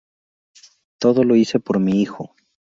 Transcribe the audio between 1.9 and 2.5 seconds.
hijo.